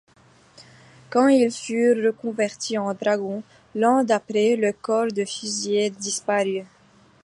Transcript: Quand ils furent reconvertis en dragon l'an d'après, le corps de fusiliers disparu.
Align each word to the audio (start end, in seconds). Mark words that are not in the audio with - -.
Quand 1.11 1.27
ils 1.27 1.51
furent 1.51 2.03
reconvertis 2.07 2.75
en 2.79 2.91
dragon 2.95 3.43
l'an 3.75 4.03
d'après, 4.03 4.55
le 4.55 4.73
corps 4.73 5.11
de 5.11 5.25
fusiliers 5.25 5.91
disparu. 5.91 6.63